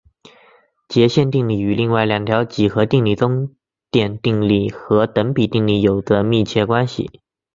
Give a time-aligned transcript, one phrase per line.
[0.89, 3.53] 截线定理与另外两条几何定理中
[3.91, 7.11] 点定理和等比定理有密切关系。